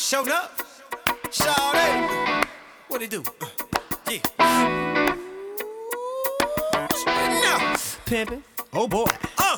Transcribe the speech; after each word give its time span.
Showed 0.00 0.30
up. 0.30 0.62
Shawty. 1.28 2.46
What 2.88 3.02
it 3.02 3.10
do? 3.10 3.22
Uh, 3.38 3.46
yeah. 4.10 4.22
Now. 7.06 7.76
Pimpin'. 8.06 8.42
Oh 8.72 8.88
boy. 8.88 9.04
Uh. 9.36 9.56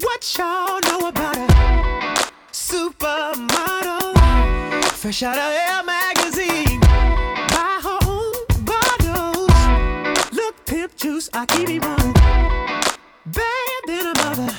What 0.00 0.38
y'all 0.38 0.78
know 0.84 1.08
about 1.08 1.36
a 1.36 2.30
supermodel? 2.52 4.14
Fresh 4.92 5.24
out 5.24 5.36
of 5.36 5.42
Air 5.42 5.82
magazine. 5.82 6.78
Buy 6.80 7.80
her 7.82 7.98
own 8.06 8.32
bottles. 8.64 9.50
Look, 10.32 10.64
pimp 10.66 10.96
juice, 10.96 11.28
I 11.32 11.46
keep 11.46 11.68
it 11.68 11.84
one. 11.84 12.12
Bad 13.26 13.82
than 13.88 14.06
a 14.06 14.14
mother. 14.22 14.54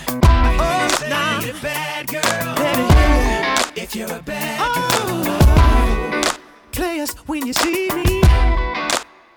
Oh, 0.59 0.88
a 1.02 1.54
bad 1.63 2.07
girl. 2.07 2.21
Let 2.57 2.77
me 2.77 2.83
hear 2.83 3.45
it. 3.45 3.50
If 3.84 3.95
you're 3.95 4.13
a 4.13 4.21
bad 4.21 4.59
girl. 4.59 5.23
Oh, 5.25 6.38
players, 6.71 7.13
when 7.26 7.48
you 7.48 7.52
see 7.52 7.90
me, 7.90 8.21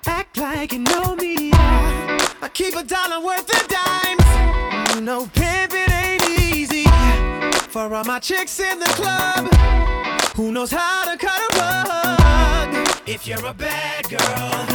act 0.05 0.37
like 0.37 0.75
you 0.75 0.81
know 0.81 1.17
me. 1.17 1.51
I 1.55 2.51
keep 2.53 2.77
a 2.77 2.85
dollar 2.85 3.25
worth 3.25 3.49
of 3.49 3.67
dimes. 3.69 4.95
You 4.95 5.01
know, 5.01 5.27
pimping 5.33 5.91
ain't 5.91 6.29
easy. 6.29 6.85
For 7.71 7.95
all 7.95 8.05
my 8.05 8.19
chicks 8.19 8.61
in 8.61 8.81
the 8.81 8.93
club, 9.01 9.49
who 10.37 10.53
knows 10.53 10.71
how 10.71 11.11
to 11.11 11.17
cut 11.17 11.41
a 11.41 11.59
rug? 11.59 12.89
If 13.07 13.27
you're 13.27 13.47
a 13.47 13.55
bad 13.55 14.05
girl, 14.11 14.67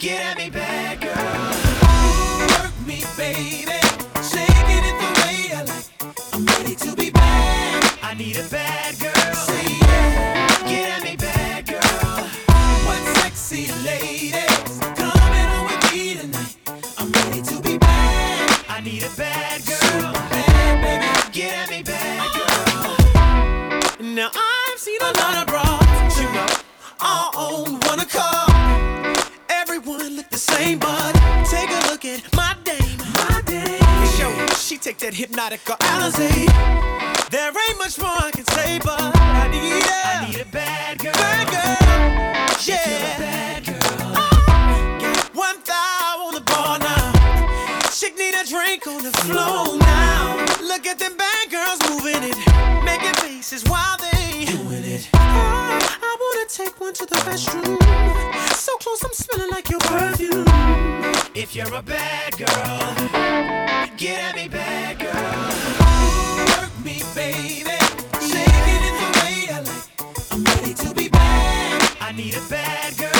get 0.00 0.20
at 0.20 0.36
me, 0.36 0.50
bad 0.50 1.00
girl. 1.00 2.64
Work 2.64 2.86
me, 2.88 3.04
baby. 3.16 3.83
You're 61.66 61.78
a 61.78 61.82
bad 61.82 62.36
girl, 62.36 62.94
get 63.96 64.20
at 64.20 64.36
me, 64.36 64.48
bad 64.48 64.98
girl. 64.98 65.48
Work 66.60 66.84
me, 66.84 67.02
baby. 67.14 67.70
It 67.70 68.82
the 69.00 69.08
way 69.20 69.48
I 69.50 69.60
like. 69.60 70.32
I'm 70.32 70.44
ready 70.44 70.74
to 70.74 70.94
be 70.94 71.08
bad. 71.08 71.96
I 72.00 72.12
need 72.12 72.34
a 72.34 72.40
bad 72.50 72.96
girl. 72.98 73.13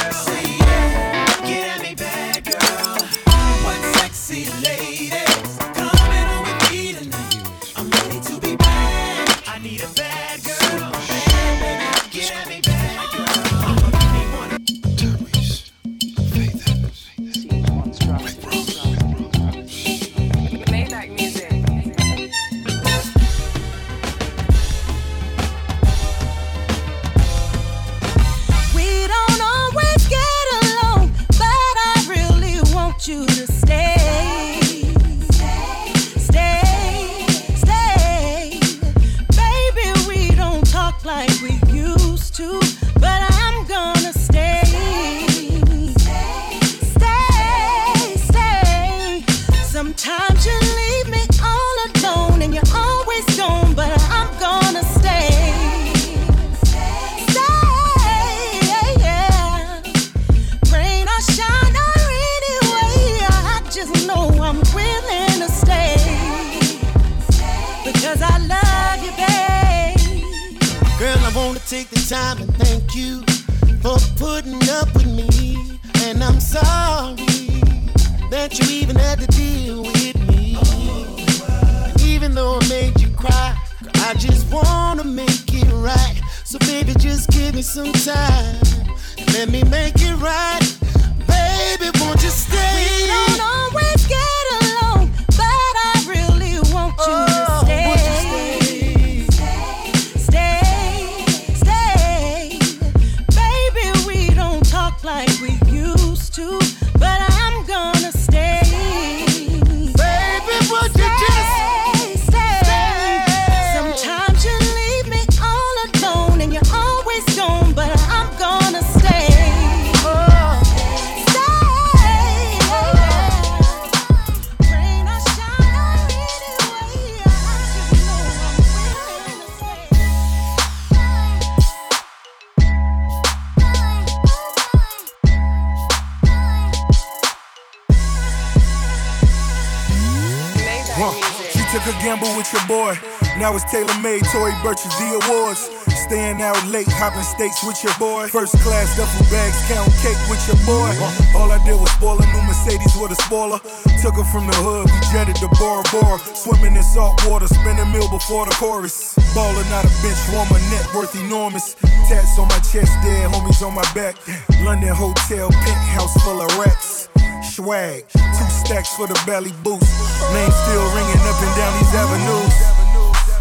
Now 143.45 143.53
it's 143.53 143.69
tailor 143.69 144.01
made, 144.01 144.25
Tory 144.33 144.57
Burch's 144.65 144.89
the 144.97 145.21
awards. 145.21 145.69
Staying 146.09 146.41
out 146.41 146.57
late, 146.73 146.89
hopping 146.89 147.21
steaks 147.21 147.61
with 147.61 147.77
your 147.85 147.93
boy. 148.01 148.25
First 148.33 148.57
class 148.65 148.97
duffel 148.97 149.21
bags, 149.29 149.61
count 149.69 149.93
cake 150.01 150.17
with 150.33 150.41
your 150.49 150.57
boy. 150.65 150.89
All 151.37 151.53
I 151.53 151.61
did 151.61 151.77
was 151.77 151.93
spoil 151.93 152.17
a 152.17 152.25
new 152.33 152.41
Mercedes 152.49 152.97
with 152.97 153.13
a 153.13 153.21
spoiler. 153.21 153.61
Took 154.01 154.17
her 154.17 154.25
from 154.33 154.49
the 154.49 154.57
hood, 154.65 154.89
we 154.89 154.97
jetted 155.13 155.37
to 155.45 155.53
Bora 155.61 155.85
Bora. 155.93 156.17
Swimming 156.33 156.73
in 156.73 156.81
salt 156.81 157.21
water, 157.29 157.45
spin 157.45 157.77
meal 157.93 158.09
before 158.09 158.49
the 158.49 158.57
chorus. 158.57 159.13
Baller, 159.37 159.61
not 159.69 159.85
a 159.85 159.93
bench 160.01 160.25
warmer, 160.33 160.57
net 160.73 160.89
worth 160.97 161.13
enormous. 161.13 161.77
Tats 162.09 162.41
on 162.41 162.49
my 162.49 162.57
chest, 162.65 162.97
dead 163.05 163.29
homies 163.29 163.61
on 163.61 163.77
my 163.77 163.85
back. 163.93 164.17
London 164.65 164.97
hotel, 164.97 165.53
penthouse 165.53 166.17
full 166.25 166.41
of 166.41 166.49
rats. 166.57 167.13
Swag, 167.45 168.09
two 168.09 168.51
stacks 168.57 168.97
for 168.97 169.05
the 169.05 169.21
belly 169.29 169.53
boost. 169.61 169.85
Name 170.33 170.49
still 170.65 170.87
ringing 170.97 171.21
up 171.29 171.37
and 171.45 171.53
down 171.61 171.73
these 171.77 171.93
avenues. 171.93 172.74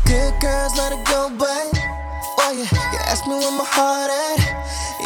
Good 0.05 0.33
girls 0.41 0.75
let 0.77 0.91
it 0.91 1.05
go, 1.07 1.31
but 1.38 1.69
oh 2.39 2.51
yeah, 2.51 2.91
you 2.91 3.00
asked 3.07 3.25
me 3.27 3.35
where 3.35 3.51
my 3.51 3.65
heart 3.65 4.11
at. 4.11 4.39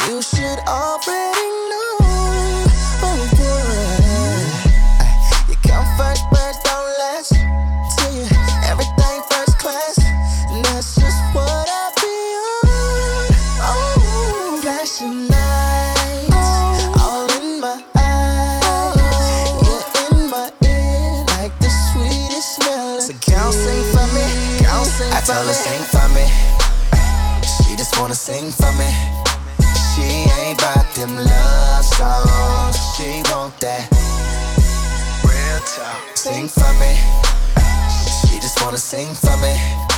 You 0.08 0.22
should 0.22 0.60
already 0.66 1.48
know. 1.70 1.87
Sing 28.28 28.50
for 28.50 28.70
me. 28.76 28.90
She 29.94 30.02
ain't 30.42 30.60
about 30.60 30.84
them 30.94 31.16
love 31.16 31.82
songs. 31.82 32.76
She 32.94 33.22
want 33.32 33.58
that 33.60 33.88
real 35.24 35.60
talk. 35.64 36.14
Sing 36.14 36.46
for 36.46 36.72
me. 36.76 36.92
She 38.28 38.38
just 38.38 38.60
wanna 38.62 38.76
sing 38.76 39.14
for 39.14 39.34
me. 39.38 39.97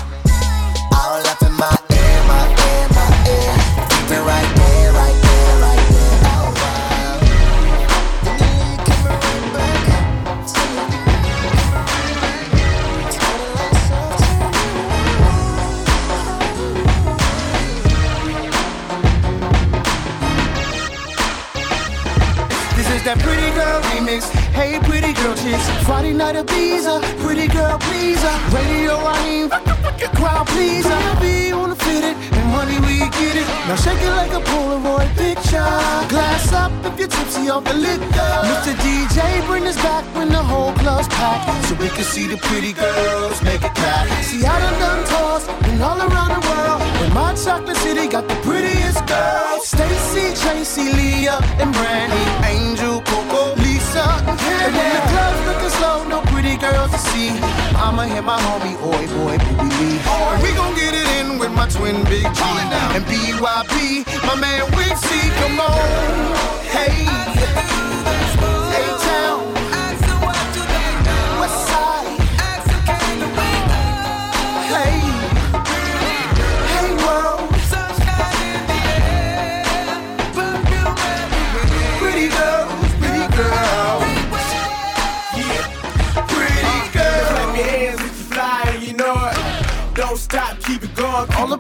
Girl 25.23 25.35
chicks. 25.37 25.67
Friday 25.85 26.13
night 26.13 26.37
at 26.37 26.47
Ibiza. 26.47 27.01
Pretty 27.23 27.47
girl 27.49 27.79
pleaser. 27.79 28.35
Radio 28.57 28.97
Raheem. 29.07 29.49
Crowd 30.17 30.47
pleaser. 30.49 31.01
Be 31.21 31.53
on 31.53 31.71
the 31.71 31.77
fit 31.77 32.05
it. 32.11 32.17
And 32.37 32.47
money 32.57 32.79
we 32.87 32.99
get 33.21 33.37
it. 33.37 33.47
Now 33.69 33.77
shake 33.77 34.01
it 34.01 34.15
like 34.21 34.33
a 34.33 34.43
Polaroid 34.51 35.11
picture. 35.17 35.69
Glass 36.13 36.53
up 36.53 36.73
if 36.87 36.99
you're 36.99 37.09
tipsy 37.09 37.49
off 37.51 37.65
the 37.65 37.75
liquor. 37.75 38.33
Mr. 38.49 38.73
DJ, 38.83 39.47
bring 39.47 39.67
us 39.67 39.77
back 39.77 40.05
when 40.17 40.29
the 40.29 40.43
whole 40.43 40.73
club's 40.75 41.09
packed. 41.09 41.67
So 41.67 41.75
we 41.77 41.89
can 41.89 42.05
see 42.05 42.27
the 42.27 42.39
pretty 42.49 42.73
girls 42.73 43.43
make 43.43 43.63
it 43.63 43.75
clap. 43.75 44.07
See, 44.25 44.45
I 44.45 44.59
done 44.61 44.79
done 44.81 45.03
tours 45.11 45.45
and 45.69 45.83
all 45.83 45.99
around 46.01 46.31
the 46.37 46.43
world. 46.49 46.81
But 46.99 47.11
my 47.15 47.35
chocolate 47.35 47.77
city 47.79 48.09
got 48.09 48.27
the 48.29 48.37
prettiest 48.47 49.05
girls. 49.07 49.69
Stacy, 49.69 50.25
Tracy, 50.43 50.93
Leah, 50.93 51.39
and 51.61 51.73
Brandy. 51.75 52.25
Angel, 52.49 53.01
Coco, 53.03 53.60
I'ma 58.01 58.15
hit 58.15 58.25
my 58.25 58.41
homie, 58.41 58.77
oi 58.81 59.07
boy, 59.13 59.37
baby 59.37 59.69
Lee. 59.77 60.01
And 60.09 60.43
we 60.43 60.55
gon' 60.55 60.75
get 60.75 60.95
it 60.95 61.07
in 61.21 61.39
with 61.39 61.53
my 61.53 61.69
twin 61.69 62.03
Big 62.05 62.23
G. 62.23 62.41
And 62.97 63.05
BYP, 63.05 64.07
my 64.27 64.37
man 64.37 64.63
Weezy, 64.73 64.97
C, 64.97 65.29
come 65.37 65.61
on. 65.61 66.65
Hey. 66.65 67.40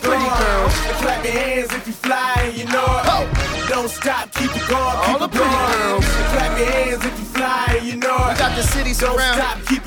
Pretty 0.00 0.28
girls. 0.40 0.74
Clap 1.00 1.24
your 1.24 1.32
hands 1.32 1.72
if 1.72 1.86
you 1.86 1.92
fly 1.92 2.34
and 2.44 2.56
you 2.56 2.64
know 2.66 2.84
it. 2.98 3.04
Oh. 3.06 3.24
Don't 3.68 3.88
stop, 3.88 4.32
keep 4.34 4.50
it 4.50 4.66
going. 4.68 4.82
All 4.82 5.04
keep 5.06 5.20
the 5.20 5.28
pretty 5.28 5.46
going. 5.46 5.72
girls. 5.78 6.04
Clap 6.34 6.58
your 6.58 6.70
hands 6.70 7.04
if 7.04 7.18
you 7.18 7.24
fly 7.36 7.76
and 7.78 7.86
you 7.86 7.96
know 7.96 8.16
it. 8.26 8.32
We 8.34 8.38
got 8.38 8.56
the 8.56 8.62
city 8.62 8.92
Don't 8.92 9.14
surrounded. 9.14 9.40
stop, 9.42 9.56
keep 9.58 9.70
it 9.70 9.74
going. 9.74 9.79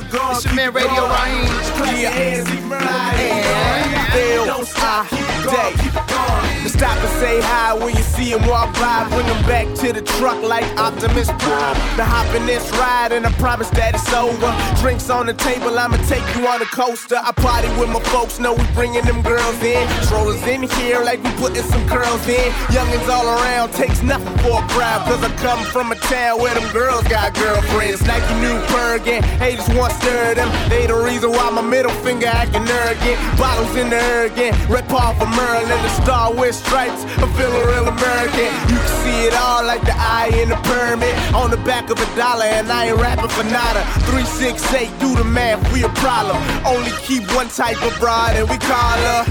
It's 0.43 0.51
your 0.51 0.55
man 0.57 0.73
Radio. 0.73 1.07
Raheem. 1.07 1.45
Clap 1.77 2.01
your 2.01 2.11
hands 2.11 2.49
if 2.49 2.55
you 2.55 2.67
fly 2.67 3.13
and 3.15 3.91
Yeah. 3.93 4.11
feel. 4.11 4.65
Stop, 4.65 5.07
keep 5.07 5.19
it 5.19 5.43
going. 5.45 5.73
Keep 5.77 5.95
it 5.95 6.07
going. 6.07 6.63
To 6.63 6.69
stop 6.69 6.97
and 6.97 7.13
say 7.19 7.39
hi 7.41 7.73
when 7.73 7.95
you 7.95 8.03
see 8.03 8.31
him 8.31 8.45
walk 8.47 8.73
by. 8.73 9.05
Bring 9.09 9.25
him 9.25 9.41
back 9.47 9.67
to 9.75 9.93
the 9.93 10.01
truck 10.01 10.41
like 10.43 10.65
Optimus 10.77 11.29
Prime. 11.39 11.75
To 11.97 12.03
hop 12.03 12.27
in 12.35 12.45
this 12.45 12.69
ride 12.77 13.13
and 13.13 13.25
I 13.25 13.31
promise 13.33 13.69
that 13.71 13.95
it's 13.95 14.13
over. 14.13 14.51
Drinks 14.81 15.09
on 15.09 15.27
the 15.27 15.33
table, 15.33 15.77
I'ma 15.79 15.97
take 16.07 16.23
you 16.35 16.45
on 16.47 16.61
a 16.61 16.65
coaster. 16.65 17.19
I 17.23 17.31
party 17.31 17.69
with 17.79 17.89
my 17.89 18.01
folks, 18.11 18.39
know 18.39 18.53
we 18.53 18.65
bringing 18.75 19.03
them 19.05 19.21
girls 19.21 19.61
in. 19.63 19.87
Strollers 20.03 20.43
in 20.43 20.63
here 20.63 20.99
like 21.03 21.23
we 21.23 21.31
putting 21.39 21.63
some 21.63 21.87
curls 21.87 22.27
in. 22.27 22.51
Youngins 22.75 23.07
all 23.07 23.27
around, 23.27 23.71
takes 23.73 24.01
nothing 24.01 24.37
for 24.39 24.59
a 24.63 24.67
crowd. 24.75 25.07
Cause 25.07 25.23
I 25.23 25.31
come 25.37 25.63
from 25.65 25.91
a 25.91 25.95
town 25.95 26.41
where 26.41 26.53
them 26.53 26.69
girls 26.73 27.03
got 27.07 27.33
girlfriends. 27.33 28.01
Nike 28.05 28.33
new 28.39 28.59
Bergen, 28.71 29.23
haters 29.39 29.67
want 29.75 29.93
stir 30.33 30.45
them. 30.45 30.69
They 30.69 30.87
the 30.87 30.95
reason 30.95 31.31
why 31.31 31.49
my 31.49 31.61
middle 31.61 31.91
finger 32.03 32.27
acting 32.27 32.67
arrogant. 32.67 33.17
Bottles 33.37 33.75
in 33.75 33.89
the 33.89 33.97
air 33.97 34.25
again, 34.25 34.53
red 34.69 34.87
paw 34.89 35.13
for 35.13 35.25
Merlin, 35.25 35.69
the 35.69 35.89
star 36.01 36.33
with 36.33 36.55
stripes. 36.55 37.03
I'm 37.21 37.31
feeling 37.33 37.65
real 37.67 37.87
American. 37.87 38.49
You 38.69 38.77
can 38.77 38.93
see 39.03 39.27
it 39.27 39.33
all 39.35 39.63
like 39.63 39.81
the 39.81 39.95
eye 39.95 40.31
in 40.41 40.49
the 40.49 40.57
pyramid. 40.67 41.13
On 41.33 41.49
the 41.49 41.57
back 41.57 41.89
of 41.89 41.99
a 41.99 42.15
dollar, 42.15 42.45
and 42.45 42.71
I 42.71 42.87
ain't 42.87 42.97
rapping 42.97 43.29
for 43.29 43.43
nada. 43.43 43.83
368, 44.09 44.99
do 44.99 45.15
the 45.15 45.23
math, 45.23 45.61
we 45.73 45.83
a 45.83 45.89
problem. 46.01 46.37
Only 46.65 46.91
keep 47.01 47.23
one 47.35 47.47
type 47.49 47.81
of 47.83 47.93
broad, 47.99 48.35
and 48.35 48.49
we 48.49 48.57
call 48.57 48.97
her. 49.09 49.23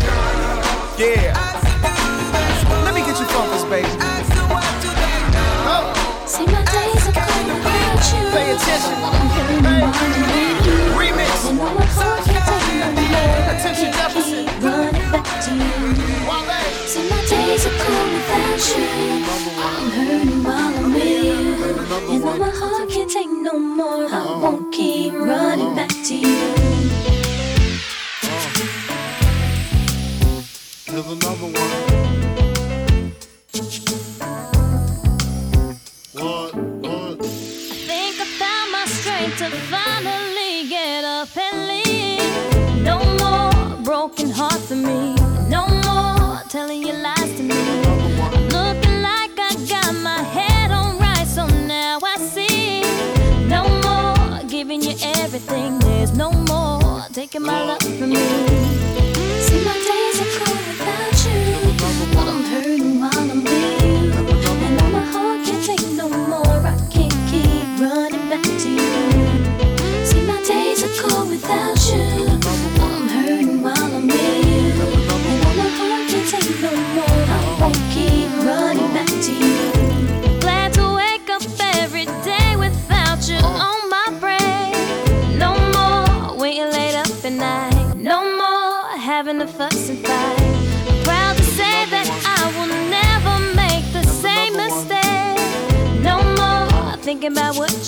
Yeah. 0.99 1.35
Let 2.85 2.95
me 2.95 3.01
get 3.01 3.19
you 3.19 3.27
focused, 3.27 3.69
baby. 3.69 3.89
See 6.25 6.47
my 6.47 6.65
days 6.65 7.07
are 7.09 7.13
gone 7.13 7.47
without 7.61 8.01
you. 8.09 8.31
Pay 8.33 8.55
attention. 8.55 8.95
I'm 9.05 9.29
feeling 9.37 10.33
Hey. 10.33 10.42
Days 17.53 17.67
are 17.67 17.79
gone 17.85 18.13
without 18.15 18.63
you. 18.79 18.87
I'm 19.61 19.91
hurting 19.91 20.43
while 20.43 20.75
I'm 20.75 20.95
with 20.95 21.05
you. 21.05 22.15
And 22.15 22.25
now 22.25 22.37
my 22.39 22.49
heart 22.49 22.89
can't 22.89 23.11
take 23.11 23.29
no 23.29 23.59
more. 23.59 24.09
I 24.11 24.25
won't 24.41 24.73
keep 24.73 25.13
running 25.13 25.75
back 25.77 25.91
to 25.91 26.15
you. 26.15 26.42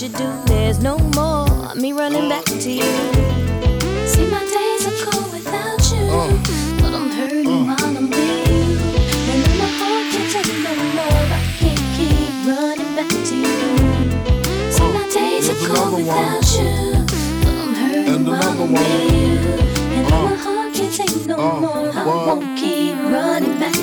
You 0.05 0.11
do. 0.11 0.54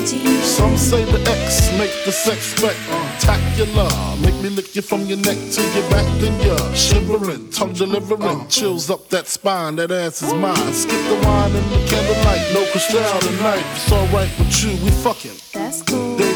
Some 0.06 0.76
say 0.76 1.04
the 1.04 1.20
X 1.30 1.70
make 1.78 1.92
the 2.04 2.10
sex 2.10 2.56
spectacular. 2.56 3.88
Make 4.20 4.34
me 4.42 4.48
lick 4.48 4.74
you 4.74 4.82
from 4.82 5.02
your 5.06 5.18
neck 5.18 5.36
to 5.36 5.62
your 5.62 5.90
back, 5.90 6.06
then 6.20 6.34
you're 6.40 6.74
shivering, 6.74 7.50
tongue 7.50 7.72
delivering, 7.72 8.48
chills 8.48 8.90
up 8.90 9.08
that 9.10 9.28
spine. 9.28 9.76
That 9.76 9.92
ass 9.92 10.22
is 10.22 10.34
mine. 10.34 10.72
Skip 10.72 10.98
the 11.08 11.20
wine 11.24 11.54
and 11.54 11.70
the 11.70 11.86
candlelight, 11.86 12.52
no 12.52 12.66
crystal 12.72 13.00
tonight. 13.20 13.64
It's 13.76 13.92
alright 13.92 14.30
with 14.38 14.64
you, 14.64 14.70
we 14.84 14.90
fucking. 14.90 15.61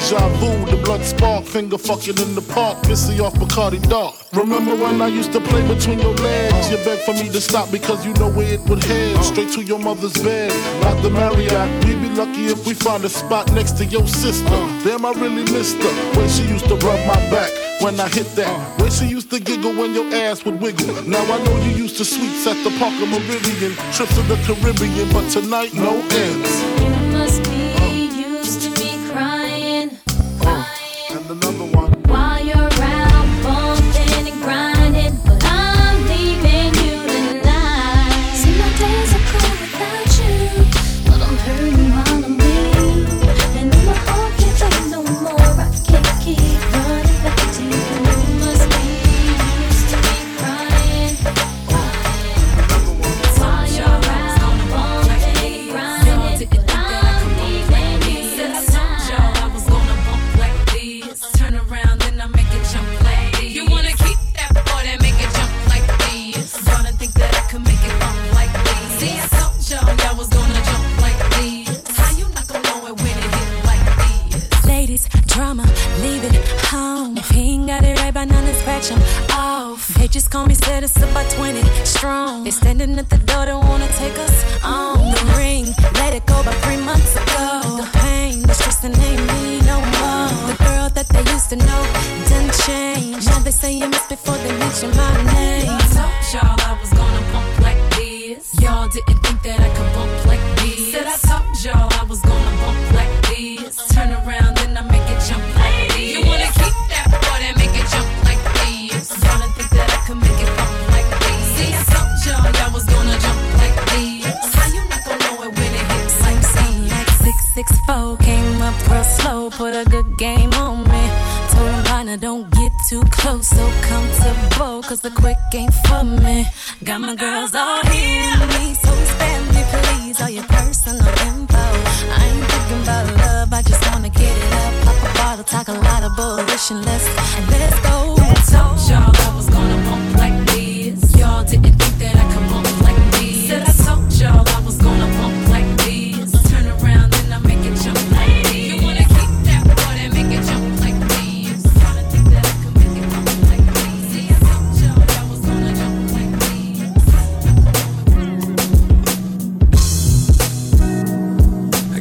Deja 0.06 0.28
vu, 0.38 0.70
the 0.70 0.80
blood 0.84 1.02
spark, 1.02 1.44
finger 1.44 1.76
fucking 1.76 2.16
in 2.18 2.36
the 2.36 2.40
park, 2.54 2.78
Missy 2.86 3.18
off 3.18 3.34
Bacardi 3.34 3.82
Dark. 3.88 4.14
Remember 4.32 4.76
when 4.76 5.02
I 5.02 5.08
used 5.08 5.32
to 5.32 5.40
play 5.40 5.66
between 5.66 5.98
your 5.98 6.14
legs? 6.14 6.70
You 6.70 6.76
begged 6.84 7.02
for 7.02 7.12
me 7.14 7.28
to 7.28 7.40
stop 7.40 7.72
because 7.72 8.06
you 8.06 8.14
know 8.14 8.30
where 8.30 8.54
it 8.54 8.60
would 8.68 8.84
head. 8.84 9.24
Straight 9.24 9.50
to 9.54 9.64
your 9.64 9.80
mother's 9.80 10.12
bed, 10.22 10.52
like 10.82 11.02
the 11.02 11.10
Marriott. 11.10 11.84
We'd 11.84 12.00
be 12.00 12.08
lucky 12.10 12.46
if 12.46 12.64
we 12.64 12.74
find 12.74 13.04
a 13.04 13.08
spot 13.08 13.50
next 13.50 13.72
to 13.78 13.84
your 13.84 14.06
sister. 14.06 14.60
Damn, 14.86 15.04
I 15.04 15.10
really 15.10 15.42
missed 15.50 15.82
her. 15.82 15.94
When 16.16 16.28
she 16.28 16.44
used 16.44 16.68
to 16.68 16.76
rub 16.76 17.04
my 17.08 17.18
back 17.28 17.50
when 17.82 17.98
I 17.98 18.08
hit 18.08 18.28
that. 18.36 18.80
When 18.80 18.92
she 18.92 19.06
used 19.06 19.30
to 19.30 19.40
giggle 19.40 19.74
when 19.74 19.92
your 19.92 20.06
ass 20.14 20.44
would 20.44 20.60
wiggle. 20.60 21.02
Now 21.02 21.24
I 21.24 21.42
know 21.42 21.56
you 21.64 21.72
used 21.82 21.96
to 21.96 22.04
sweets 22.04 22.46
at 22.46 22.62
the 22.62 22.70
Parker 22.78 23.06
Meridien, 23.06 23.74
trips 23.92 24.14
to 24.14 24.22
the 24.22 24.36
Caribbean, 24.46 25.12
but 25.12 25.28
tonight 25.32 25.74
no 25.74 25.98
ends. 25.98 26.85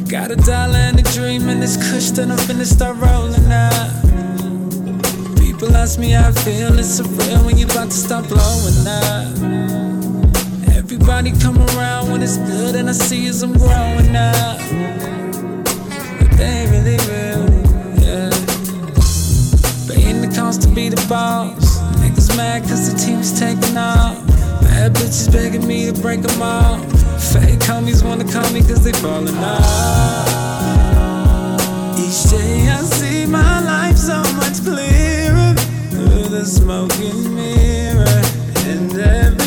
Got 0.08 0.30
a 0.30 0.36
dollar 0.36 0.76
and 0.76 1.00
a 1.00 1.02
dream 1.02 1.48
and 1.48 1.60
it's 1.64 1.76
kush 1.76 2.16
and 2.16 2.30
I'm 2.30 2.38
finna 2.38 2.64
start 2.64 2.96
rolling 2.98 3.50
up. 3.50 3.90
People 5.36 5.74
ask 5.74 5.98
me 5.98 6.10
how 6.10 6.28
I 6.28 6.32
feel, 6.32 6.78
it's 6.78 6.98
so 6.98 7.04
real 7.04 7.44
when 7.44 7.58
you 7.58 7.66
about 7.66 7.90
to 7.90 7.96
start 7.96 8.28
blowing 8.28 8.86
up. 8.86 9.26
Everybody 10.76 11.32
come 11.40 11.58
around 11.58 12.12
when 12.12 12.22
it's 12.22 12.36
good 12.36 12.76
and 12.76 12.88
I 12.88 12.92
see 12.92 13.26
as 13.26 13.42
I'm 13.42 13.54
growing 13.54 14.14
up. 14.14 14.58
But 16.20 16.30
they 16.38 16.54
ain't 16.54 16.70
really 16.70 16.98
real, 17.10 17.42
yeah. 17.98 18.30
Paying 19.90 20.20
the 20.22 20.32
cost 20.36 20.62
to 20.62 20.68
be 20.68 20.88
the 20.88 21.04
boss. 21.08 21.80
Niggas 21.96 22.36
mad 22.36 22.62
cause 22.62 22.92
the 22.92 22.96
team's 22.96 23.36
taking 23.36 23.76
off. 23.76 24.24
Bad 24.62 24.94
bitches 24.94 25.32
begging 25.32 25.66
me 25.66 25.90
to 25.90 26.00
break 26.00 26.22
them 26.22 26.40
off. 26.40 26.85
Fake 27.32 27.60
homies 27.68 28.02
wanna 28.04 28.24
call 28.24 28.48
me 28.52 28.60
cause 28.60 28.82
they 28.84 28.92
falling 28.92 29.36
off. 29.38 30.28
Each 31.98 32.30
day 32.30 32.68
I 32.68 32.80
see 32.82 33.26
my 33.26 33.60
life 33.64 33.96
so 33.96 34.18
much 34.40 34.62
clearer 34.64 35.54
through 35.90 36.28
the 36.28 36.44
smoking 36.46 37.34
mirror. 37.34 38.22
And 38.70 38.92
every 38.98 39.45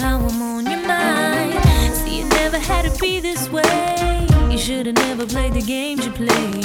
how 0.00 0.18
I'm 0.18 0.42
on 0.42 0.66
your 0.66 0.86
mind. 0.86 1.94
See, 1.94 2.20
it 2.20 2.28
never 2.30 2.58
had 2.58 2.84
to 2.84 3.00
be 3.00 3.20
this 3.20 3.48
way. 3.50 4.26
You 4.50 4.58
should've 4.58 4.94
never 4.94 5.26
played 5.26 5.54
the 5.54 5.62
games 5.62 6.06
you 6.06 6.12
played. 6.12 6.64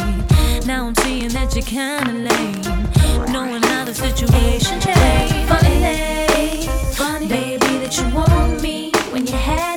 Now 0.66 0.88
I'm 0.88 0.96
seeing 0.96 1.30
that 1.30 1.56
you're 1.56 1.66
kinda 1.66 2.14
lame. 2.14 3.32
Knowing 3.32 3.64
how 3.64 3.86
the 3.86 3.94
situation 3.94 4.80
changed. 4.80 5.50
Funny, 5.50 6.68
funny, 6.94 7.28
baby, 7.28 7.78
that 7.80 7.98
you 7.98 8.08
want 8.16 8.62
me 8.62 8.92
when 9.12 9.26
you 9.26 9.34
had. 9.34 9.73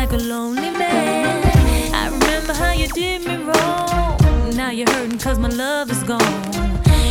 like 0.00 0.12
a 0.12 0.16
lonely 0.16 0.70
man. 0.70 1.42
I 1.92 2.04
remember 2.06 2.52
how 2.52 2.70
you 2.70 2.86
did 2.86 3.26
me 3.26 3.36
wrong. 3.38 4.16
Now 4.54 4.70
you're 4.70 4.88
hurting 4.90 5.18
cause 5.18 5.40
my 5.40 5.48
love 5.48 5.90
is 5.90 6.04
gone. 6.04 6.44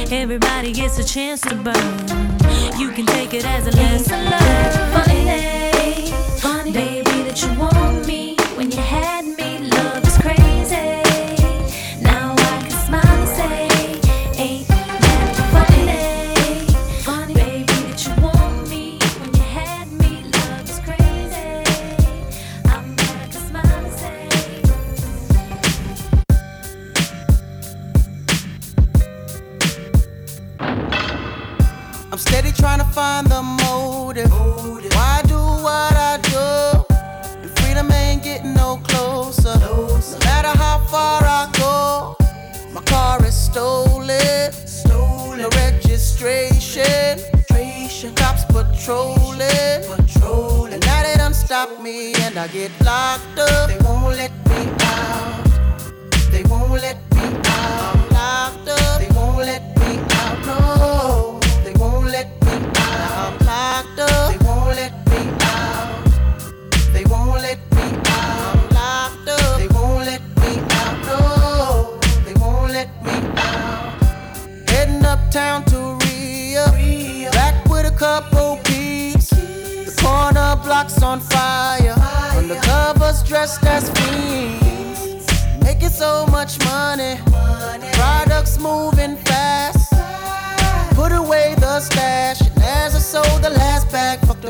Everybody 0.10 0.72
gets 0.72 0.98
a 0.98 1.04
chance 1.04 1.42
to 1.42 1.56
burn. 1.56 1.98
You 2.80 2.90
can 2.92 3.06
take 3.06 3.34
it 3.34 3.46
as 3.46 3.68
a 3.68 3.72
lesson. 3.72 4.26
Funny 4.96 5.22
day, 5.26 6.14
funny 6.40 6.72
baby, 6.72 7.16
that 7.28 7.38
you 7.44 7.60
want. 7.60 7.77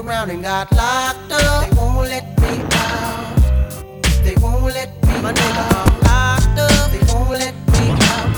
around 0.08 0.30
and 0.30 0.42
got 0.42 0.72
locked 0.72 1.32
up. 1.32 1.70
They 1.70 1.76
won't 1.76 2.08
let 2.08 2.40
me 2.42 2.64
out. 2.72 3.36
They 4.24 4.36
won't 4.42 4.64
let 4.64 4.90
me 5.06 5.22
My 5.22 5.34
nigga, 5.34 5.58
out. 5.58 5.88
I'm 5.88 6.00
locked 6.08 6.60
up. 6.60 6.92
They 6.92 7.02
won't 7.14 7.30
let 7.32 7.54
me 7.74 7.92
out. 8.08 8.38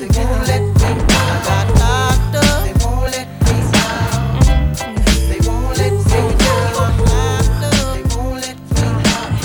They 0.00 0.08
won't 0.18 0.46
let 0.48 0.62
me 0.62 0.90
out. 1.18 1.30
I 1.30 1.40
got 1.48 1.66
locked 1.78 2.34
up. 2.42 2.64
They 2.64 2.74
won't 2.84 3.06
let 3.14 3.28
me 3.44 3.54
out. 3.78 4.10
They 5.30 5.40
won't 5.46 5.70
let 5.78 5.92
me 5.92 6.18
out. 6.50 6.88
They 7.94 8.02
won't 8.16 8.36
let 8.42 8.56
me 8.58 8.82
out. 8.82 9.40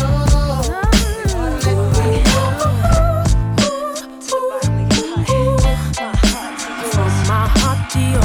From 6.93 7.11
my 7.27 7.43
heart 7.59 7.81
to 7.91 8.24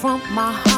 from 0.00 0.22
my 0.32 0.50
heart. 0.50 0.69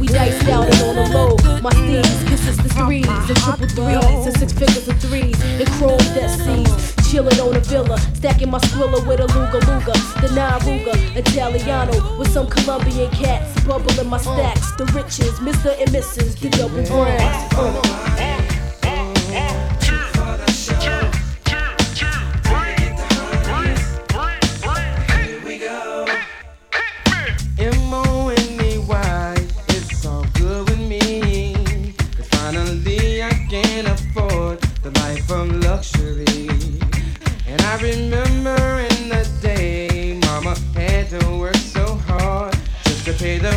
we 0.00 0.06
dice 0.06 0.48
out 0.48 0.66
and 0.66 0.82
on 0.82 0.96
the 0.96 1.06
low. 1.14 1.60
My 1.60 1.70
steeds 1.70 2.48
is 2.48 2.58
of 2.58 2.72
threes 2.72 3.06
and 3.06 3.36
triple 3.38 3.68
threes 3.68 4.26
and 4.26 4.36
six 4.36 4.52
figures 4.52 4.88
of 4.88 4.98
threes 5.00 5.40
and 5.42 5.68
chrome 5.78 5.98
that 6.14 6.30
sees 6.30 6.96
chillin' 7.06 7.38
on 7.40 7.56
a 7.56 7.60
villa, 7.60 7.98
stacking 8.14 8.50
my 8.50 8.58
squilla 8.58 9.06
with 9.06 9.20
a 9.20 9.26
Luga 9.26 9.58
Luga, 9.66 9.92
the 10.20 10.32
nine 10.34 11.16
Italiano, 11.16 12.18
with 12.18 12.30
some 12.32 12.46
Colombian 12.48 13.10
cats, 13.12 13.64
bubbling 13.64 14.08
my 14.08 14.18
stacks, 14.18 14.72
the 14.72 14.84
riches, 14.86 15.38
Mr. 15.40 15.78
and 15.80 15.90
Mrs., 15.90 16.38
the 16.40 16.50
double 16.50 16.82
brands. 16.84 17.54
Uh. 17.54 18.15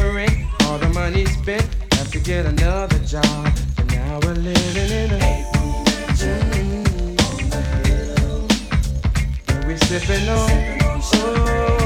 To 0.09 0.15
rent. 0.15 0.31
All 0.63 0.77
the 0.77 0.89
money 0.89 1.25
spent, 1.25 1.67
have 1.93 2.11
to 2.11 2.19
get 2.19 2.45
another 2.45 2.99
job. 2.99 3.53
And 3.77 3.91
now 3.91 4.19
we're 4.23 4.33
living 4.33 4.91
in 4.91 5.11
a 5.11 5.17
And 9.47 9.65
we're 9.65 9.77
sipping 9.77 10.29
on, 10.29 10.79
oh, 10.83 11.78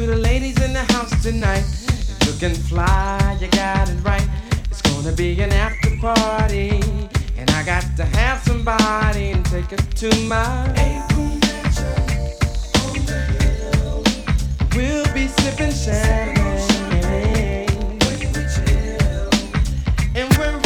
to 0.00 0.06
the 0.06 0.16
ladies 0.16 0.62
in 0.62 0.74
the 0.74 0.84
house 0.92 1.22
tonight, 1.22 1.64
looking 2.26 2.54
fly, 2.54 3.38
you 3.40 3.48
got 3.48 3.88
it 3.88 3.98
right. 4.04 4.28
It's 4.70 4.82
gonna 4.82 5.12
be 5.12 5.40
an 5.40 5.52
after 5.52 5.96
party. 5.96 6.82
And 7.38 7.50
I 7.52 7.64
got 7.64 7.84
to 7.96 8.04
have 8.04 8.42
somebody 8.42 9.30
and 9.30 9.42
take 9.46 9.70
her 9.70 9.76
to 9.78 10.08
my 10.24 10.68
We'll 14.74 15.10
be 15.14 15.28
sipping 15.28 15.72
champagne. 15.72 16.38
And 20.14 20.28
we're 20.36 20.65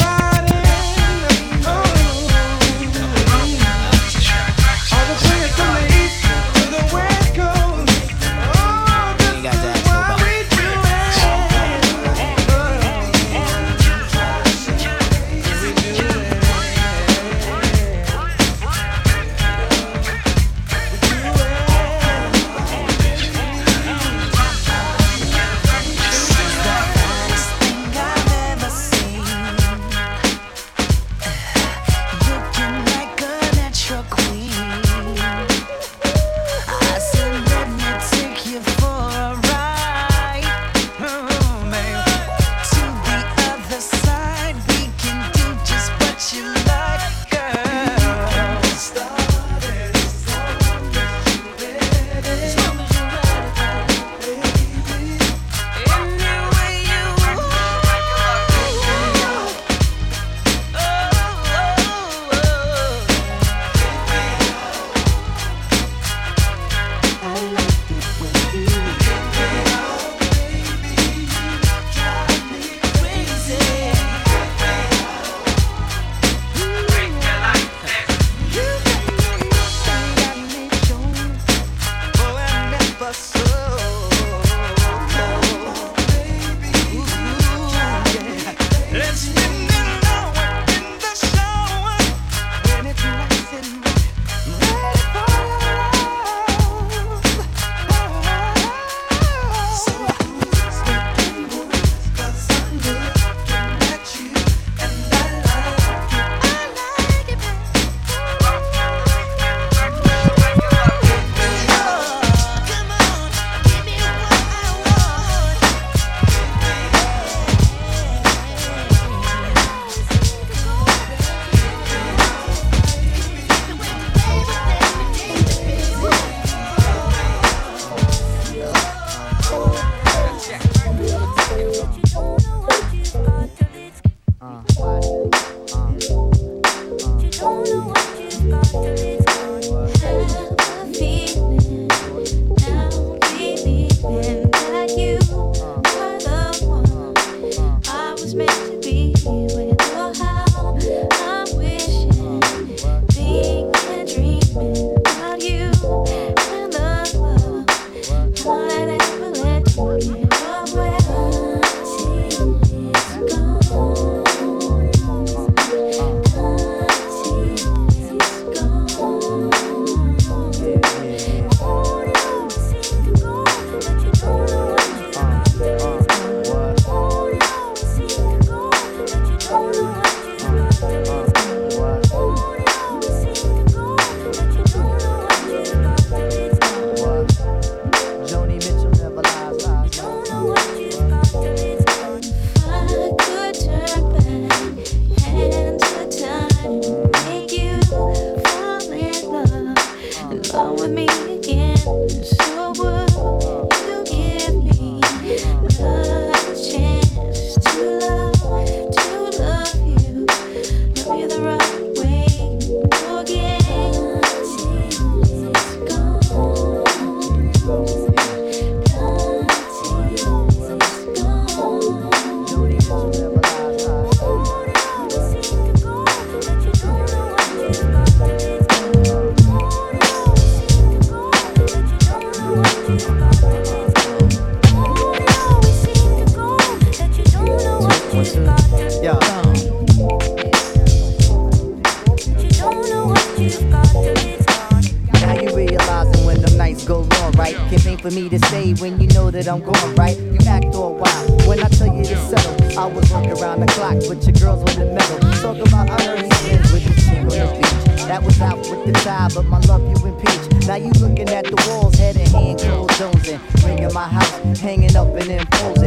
My 263.93 264.07
house, 264.07 264.61
hanging 264.61 264.95
up 264.95 265.09
and 265.17 265.31
imposing. 265.31 265.80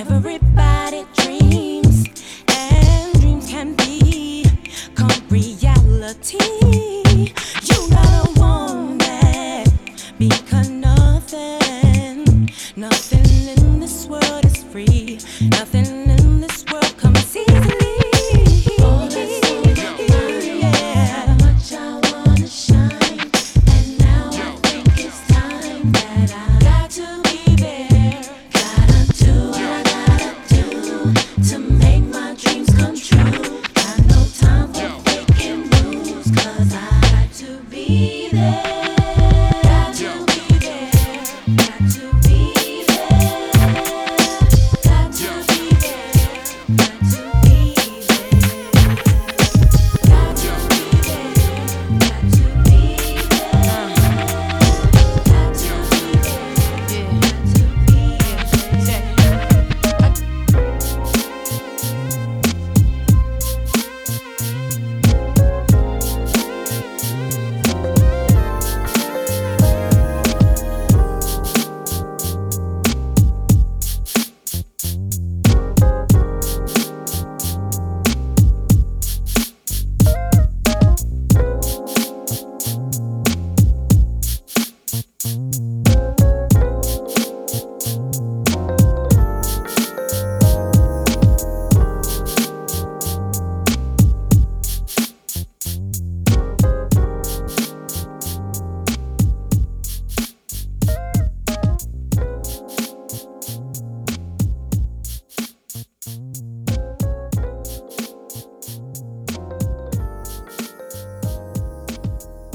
every 0.00 0.49